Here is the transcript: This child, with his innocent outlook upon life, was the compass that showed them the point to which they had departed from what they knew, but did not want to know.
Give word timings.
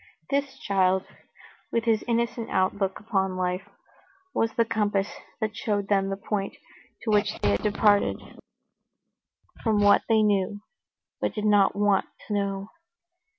This 0.31 0.57
child, 0.57 1.05
with 1.71 1.83
his 1.83 2.03
innocent 2.07 2.49
outlook 2.49 2.99
upon 2.99 3.37
life, 3.37 3.69
was 4.33 4.51
the 4.53 4.65
compass 4.65 5.13
that 5.39 5.55
showed 5.55 5.89
them 5.89 6.09
the 6.09 6.17
point 6.17 6.55
to 7.03 7.11
which 7.11 7.37
they 7.37 7.49
had 7.51 7.61
departed 7.61 8.19
from 9.63 9.79
what 9.83 10.01
they 10.09 10.23
knew, 10.23 10.61
but 11.19 11.35
did 11.35 11.45
not 11.45 11.75
want 11.75 12.07
to 12.25 12.33
know. 12.33 12.69